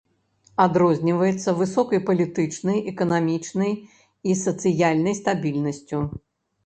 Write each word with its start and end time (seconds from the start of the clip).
Адрозніваецца 0.63 1.53
высокай 1.59 2.01
палітычнай, 2.07 2.79
эканамічнай 2.93 3.71
і 4.33 4.39
сацыяльнай 4.45 5.13
стабільнасцю. 5.23 6.01